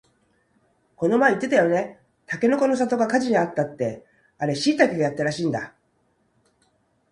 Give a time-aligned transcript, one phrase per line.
[0.95, 4.03] この前言ってたよね、たけのこの里が火事にあったって
[4.39, 5.75] あれしいたけがやったらしいんだ